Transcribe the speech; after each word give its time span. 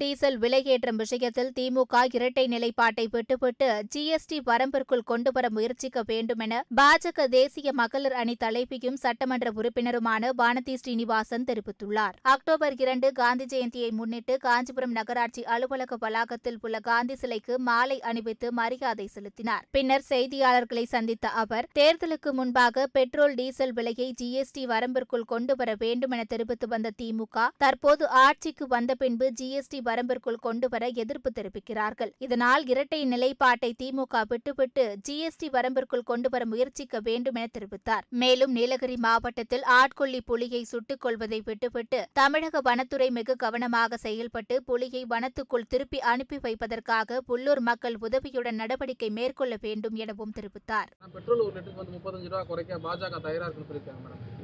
Diesel 0.00 0.36
விலையேற்றம் 0.38 0.98
விஷயத்தில் 1.02 1.52
திமுக 1.58 2.02
இரட்டை 2.16 2.44
நிலைப்பாட்டை 2.54 3.06
விட்டுவிட்டு 3.14 3.68
ஜிஎஸ்டி 3.94 4.38
வரம்பிற்குள் 4.48 5.04
கொண்டுவர 5.10 5.46
முயற்சிக்க 5.56 6.02
வேண்டும் 6.06 6.42
என 6.46 6.60
பாஜக 6.80 7.26
தேசிய 7.36 7.72
மகளிர் 7.80 8.16
அணி 8.22 8.34
தலைவியும் 8.44 8.98
சட்டமன்ற 9.04 9.52
உறுப்பினருமான 9.58 10.30
வானதி 10.40 10.74
ஸ்ரீனிவாசன் 10.74 11.46
தெரிவித்துள்ளார். 11.50 12.16
அக்டோபர் 12.34 12.76
இரண்டு 12.84 13.10
காந்தி 13.12 13.46
ஜெயந்தியை 13.52 13.90
முன்னிட்டு 13.98 14.36
காஞ்சிபுரம் 14.46 14.94
நகராட்சி 14.98 15.44
அலுவலக 15.54 15.98
வளாகத்தில் 16.04 16.58
உள்ள 16.60 16.80
காந்தி 16.90 17.16
சிலைக்கு 17.22 17.56
மாலை 17.68 17.98
அணிவித்து 18.10 18.50
மரியாதை 18.52 19.06
செலுத்தினார். 19.14 19.64
பின்னர் 19.76 20.06
செய்தியாளர்களை 20.10 20.84
சந்தித்த 20.94 21.28
அவர் 21.44 21.68
தேர்தலுக்கு 21.80 22.32
முன்பாக 22.32 22.86
பெட்ரோல் 22.98 23.34
டீசல் 23.34 23.74
விலையை 23.78 24.08
ஜிஎஸ்டி 24.22 24.64
வரம்பிற்குள் 24.74 25.28
கொண்டுவர 25.34 25.74
வேண்டும் 25.84 26.14
என 26.16 26.24
தெரிவித்து 26.34 26.68
வந்த 26.68 26.92
திமுக 27.02 27.46
தற்போது 27.64 28.04
ஆட்சிக்கு 28.24 28.66
வந்த 28.66 28.94
பின்பு 29.02 29.26
ஜிஎஸ்டி 29.40 29.80
வரம்பிற்குள் 29.88 30.40
கொண்டுவர 30.46 30.86
எதிர்ப்பு 31.02 31.32
தெரிவிக்கிறார்கள். 31.38 32.12
இதனால் 32.26 32.66
இரட்டை 32.72 33.00
நிலைப்பாட்டை 33.12 33.70
திமுக 33.82 34.22
விட்டுவிட்டு 34.28 34.84
ஜிஎஸ்டி 35.08 35.48
வரம்பிற்குள் 35.56 36.06
கொண்டுவர 36.10 36.42
முயற்சிக்க 36.46 37.00
வேண்டும் 37.08 37.34
என 37.34 37.50
தெரிவித்தார். 37.58 38.04
மேலும் 38.22 38.52
நீலகிரி 38.52 38.96
மாவட்டத்தில் 39.06 39.64
ஆட்கொள்ளி 39.78 40.20
புலியை 40.30 40.62
சுட்டுக் 40.72 41.00
கொள்வதை 41.00 41.40
விட்டுவிட்டு 41.44 42.00
தமிழக 42.12 42.60
வனத்துறை 42.60 43.10
மிக 43.10 43.36
கவனமாக 43.44 43.96
செயல்பட்டு 44.06 44.56
புலியை 44.62 45.02
வனத்துக்குள் 45.10 45.68
திருப்பி 45.68 46.00
அனுப்பி 46.12 46.38
வைப்பதற்காக 46.46 47.20
உள்ளூர் 47.26 47.62
மக்கள் 47.70 47.96
உதவியுடன் 48.06 48.60
நடவடிக்கை 48.62 49.10
மேற்கொள்ள 49.10 49.56
வேண்டும் 49.60 49.96
எனவும் 50.04 50.34
தெரிவித்தார். 50.38 50.90
பெட்ரோல் 51.12 51.44
ஒரு 51.46 51.54
லிட்டருக்கு 51.54 51.82
வந்து 51.82 51.96
முப்பத்தஞ்சு 51.96 52.30
ரூபா 52.32 52.42
குறைக்க 52.50 52.78
பாஜக 52.88 53.20
தயாரா 53.28 53.46
இருக்குன்னு 53.46 53.70
சொல்லியிருக்காங்க 53.70 54.02
மேடம். 54.04 54.37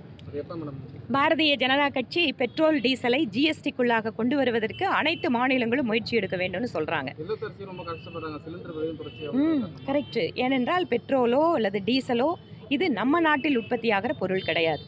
பாரதிய 1.15 1.53
ஜனதா 1.63 1.87
கட்சி 1.97 2.23
பெட்ரோல் 2.41 2.79
டீசலை 2.85 3.21
ஜிஎஸ்டிக்குள்ளாக 3.35 4.13
கொண்டு 4.19 4.35
வருவதற்கு 4.41 4.85
அனைத்து 4.99 5.29
மாநிலங்களும் 5.37 5.89
முயற்சி 5.91 6.19
எடுக்க 6.21 6.37
வேண்டும்னு 6.43 6.71
சொல்றாங்க. 6.77 7.11
கரெக்ட் 9.89 10.21
ஏனென்றால் 10.45 10.87
பெட்ரோலோ 10.95 11.43
அல்லது 11.59 11.81
டீசலோ 11.89 12.29
இது 12.77 12.87
நம்ம 13.01 13.21
நாட்டில் 13.29 13.59
உற்பத்தியாகிற 13.61 14.12
பொருள் 14.23 14.47
கிடையாது. 14.49 14.85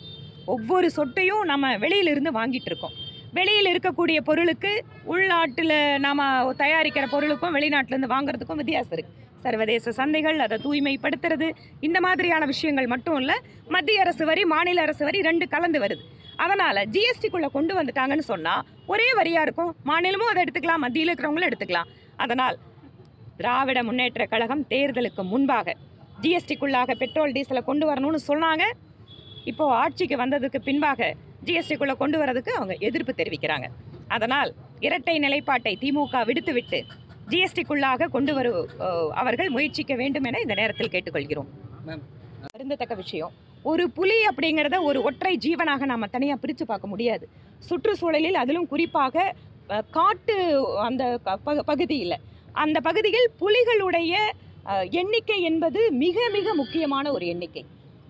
ஒவ்வொரு 0.54 0.88
சொட்டையும் 0.96 1.44
நம்ம 1.52 1.74
வெளியிலிருந்து 1.84 2.32
வாங்கிட்டு 2.40 2.70
இருக்கோம். 2.72 2.96
வெளியில் 3.38 3.70
இருக்கக்கூடிய 3.72 4.18
பொருளுக்கு 4.30 4.72
உள்நாட்டில் 5.14 5.76
நாம் 6.06 6.22
தயாரிக்கிற 6.62 7.06
பொருளுக்கும் 7.14 7.56
வெளிநாட்டிலேருந்து 7.58 8.14
வாங்குறதுக்கும் 8.14 8.60
வித்தியாசம் 8.62 8.96
இருக்குது 8.96 9.24
சர்வதேச 9.46 9.92
சந்தைகள் 9.98 10.38
அதை 10.44 10.56
தூய்மைப்படுத்துறது. 10.66 11.48
இந்த 11.86 11.98
மாதிரியான 12.06 12.44
விஷயங்கள் 12.52 12.92
மட்டும் 12.94 13.18
இல்லை 13.22 13.36
மத்திய 13.74 14.04
அரசு 14.04 14.24
வரி 14.30 14.44
மாநில 14.54 14.84
அரசு 14.86 15.02
வரி 15.08 15.20
ரெண்டு 15.28 15.46
கலந்து 15.54 15.80
வருது. 15.84 16.04
அதனால் 16.44 16.80
ஜிஎஸ்டிக்குள்ளே 16.94 17.48
கொண்டு 17.58 17.74
வந்துட்டாங்கன்னு 17.78 18.24
சொன்னால் 18.32 18.64
ஒரே 18.92 19.08
வரியாக 19.18 19.46
இருக்கும். 19.46 19.70
மாநிலமும் 19.90 20.30
அதை 20.32 20.40
எடுத்துக்கலாம் 20.44 20.82
மத்தியில் 20.84 21.10
இருக்கிறவங்களும் 21.10 21.50
எடுத்துக்கலாம். 21.50 21.90
அதனால் 22.24 22.56
திராவிட 23.38 23.78
முன்னேற்ற 23.86 24.24
கழகம் 24.32 24.64
தேர்தலுக்கு 24.72 25.22
முன்பாக 25.32 25.74
ஜிஎஸ்டிக்குள்ளாக 26.24 26.94
பெட்ரோல் 27.00 27.34
டீசலை 27.36 27.62
கொண்டு 27.70 27.86
வரணும்னு 27.90 28.20
சொன்னாங்க. 28.28 28.64
இப்போது 29.50 29.74
ஆட்சிக்கு 29.80 30.16
வந்ததுக்கு 30.22 30.60
பின்பாக 30.68 31.08
ஜிஎஸ்டிக்குள்ளே 31.48 31.94
கொண்டு 32.02 32.16
வரதுக்கு 32.22 32.52
அவங்க 32.58 32.74
எதிர்ப்பு 32.88 33.12
தெரிவிக்கிறாங்க. 33.18 33.66
அதனால் 34.14 34.50
இரட்டை 34.86 35.16
நிலைப்பாட்டை 35.24 35.72
திமுக 35.82 36.22
விடுத்துவிட்டு 36.28 36.80
ஜிஎஸ்டிக்குள்ளாக 37.30 38.08
கொண்டு 38.14 38.32
வரு 38.34 38.52
அவர்கள் 39.22 39.50
முயற்சிக்க 39.56 39.94
வேண்டும் 40.02 40.26
என 40.30 40.40
இந்த 40.44 40.54
நேரத்தில் 40.60 40.92
கேட்டுக்கொள்கிறோம். 40.94 41.50
மேம். 41.86 42.04
வருந்தத்தக்க 42.56 42.94
விஷயம். 43.02 43.32
ஒரு 43.70 43.84
புலி 43.96 44.18
அப்படிங்கிறத 44.30 44.76
ஒரு 44.88 44.98
ஒற்றை 45.08 45.32
ஜீவனாக 45.44 45.84
நாம் 45.90 46.12
தனியாக 46.16 46.40
பிரித்து 46.40 46.66
பார்க்க 46.66 46.92
முடியாது. 46.92 47.24
சுற்றுச்சூழலில் 47.68 48.40
அதிலும் 48.42 48.68
குறிப்பாக 48.72 49.34
காட்டு 49.96 50.36
அந்த 50.88 51.04
பகுதியில். 51.70 52.16
அந்த 52.64 52.78
பகுதியில் 52.88 53.28
புலிகளுடைய 53.40 54.14
எண்ணிக்கை 55.00 55.38
என்பது 55.50 55.80
மிக 56.04 56.28
மிக 56.36 56.54
முக்கியமான 56.60 57.12
ஒரு 57.16 57.26
எண்ணிக்கை. 57.32 57.64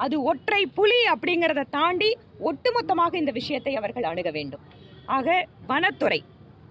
அது 0.05 0.17
ஒற்றை 0.31 0.63
புலி 0.79 1.01
அப்படிங்கிறத 1.13 1.65
தாண்டி 1.79 2.11
ஒட்டுமொத்தமாக 2.49 3.13
இந்த 3.23 3.33
விஷயத்தை 3.41 3.73
அவர்கள் 3.81 4.09
அணுக 4.13 4.31
வேண்டும். 4.39 4.65
ஆக 5.17 5.47
வனத்துறை. 5.67 6.21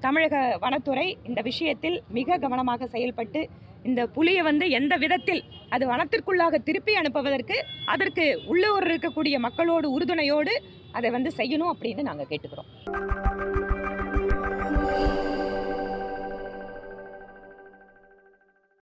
தமிழக 0.05 0.35
வனத்துறை 0.63 1.07
இந்த 1.29 1.39
விஷயத்தில் 1.49 1.97
மிக 2.17 2.37
கவனமாக 2.43 2.87
செயல்பட்டு 2.95 3.41
இந்த 3.89 4.01
புலியை 4.15 4.43
வந்து 4.49 4.65
எந்த 4.79 4.93
விதத்தில் 5.03 5.41
அது 5.75 5.83
வனத்திற்குள்ளாக 5.91 6.59
திருப்பி 6.67 6.93
அனுப்புவதற்கு 7.01 7.57
அதற்கு 7.93 8.25
உள்ளூர் 8.53 8.87
இருக்கக்கூடிய 8.89 9.37
மக்களோடு 9.47 9.89
உறுதுணையோடு 9.95 10.55
அதை 10.91 11.11
வந்து 11.17 11.31
செய்யணும் 11.37 11.73
அப்படின்னு 11.73 12.07
நாங்கள் 12.09 12.31
கேட்டுக்கிறோம். 12.31 13.54